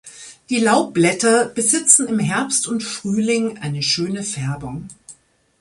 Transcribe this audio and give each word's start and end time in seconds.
Die 0.49 0.57
Laubblätter 0.57 1.45
besitzen 1.45 2.07
im 2.07 2.17
Herbst 2.17 2.65
und 2.67 2.81
Frühling 2.81 3.59
eine 3.59 3.83
schöne 3.83 4.23
Färbung. 4.23 4.87